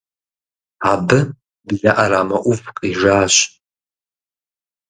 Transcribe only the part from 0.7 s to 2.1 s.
Абы блэ